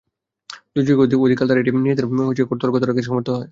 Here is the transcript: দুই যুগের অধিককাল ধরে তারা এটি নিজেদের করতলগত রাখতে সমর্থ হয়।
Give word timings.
দুই 0.73 0.83
যুগের 0.87 1.01
অধিককাল 1.17 1.47
ধরে 1.47 1.59
তারা 1.59 1.63
এটি 1.63 1.71
নিজেদের 1.77 2.05
করতলগত 2.49 2.83
রাখতে 2.83 3.03
সমর্থ 3.03 3.27
হয়। 3.31 3.47